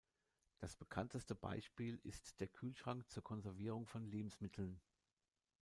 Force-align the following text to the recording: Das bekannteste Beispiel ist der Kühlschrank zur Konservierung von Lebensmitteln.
Das 0.57 0.75
bekannteste 0.75 1.35
Beispiel 1.35 1.99
ist 2.01 2.39
der 2.39 2.47
Kühlschrank 2.47 3.07
zur 3.11 3.21
Konservierung 3.23 3.85
von 3.85 4.03
Lebensmitteln. 4.03 4.81